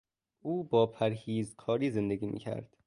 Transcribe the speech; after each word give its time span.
او 0.41 0.63
با 0.63 0.85
پرهیزکاری 0.87 1.91
زندگی 1.91 2.39
کرد. 2.39 2.77